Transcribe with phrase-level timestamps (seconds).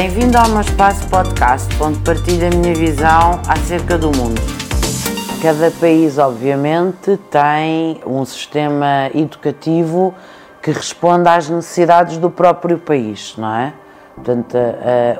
[0.00, 4.40] Bem-vindo ao meu espaço podcast, onde partilho a minha visão acerca do mundo.
[5.42, 10.14] Cada país, obviamente, tem um sistema educativo
[10.62, 13.72] que responde às necessidades do próprio país, não é?
[14.14, 14.56] Portanto,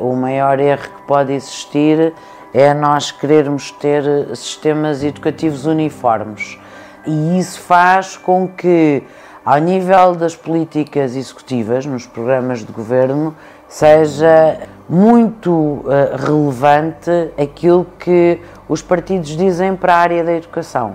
[0.00, 2.14] o maior erro que pode existir
[2.54, 4.04] é nós querermos ter
[4.36, 6.56] sistemas educativos uniformes.
[7.04, 9.02] E isso faz com que,
[9.44, 13.34] ao nível das políticas executivas, nos programas de governo,
[13.68, 15.84] seja muito uh,
[16.16, 20.94] relevante aquilo que os partidos dizem para a área da educação.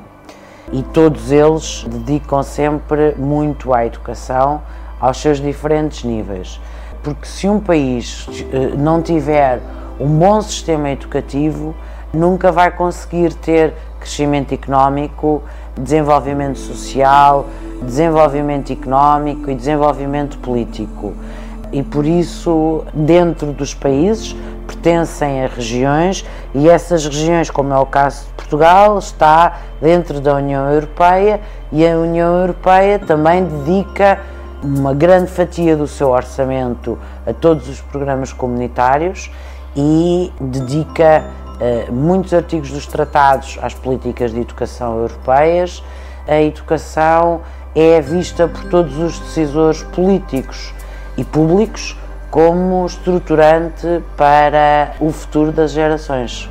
[0.71, 4.61] E todos eles dedicam sempre muito à educação,
[4.99, 6.59] aos seus diferentes níveis.
[7.03, 9.59] Porque se um país uh, não tiver
[9.99, 11.75] um bom sistema educativo,
[12.11, 15.43] nunca vai conseguir ter crescimento económico,
[15.77, 17.45] desenvolvimento social,
[17.83, 21.13] desenvolvimento económico e desenvolvimento político
[21.73, 24.35] e por isso, dentro dos países,
[24.67, 30.35] pertencem a regiões e essas regiões, como é o caso de Portugal, está dentro da
[30.35, 34.19] União Europeia e a União Europeia também dedica
[34.63, 39.31] uma grande fatia do seu orçamento a todos os programas comunitários
[39.75, 41.23] e dedica
[41.89, 45.83] uh, muitos artigos dos tratados às políticas de educação europeias.
[46.27, 47.41] A educação
[47.75, 50.71] é vista por todos os decisores políticos
[51.17, 51.97] e públicos
[52.31, 56.49] como estruturante para o futuro das gerações.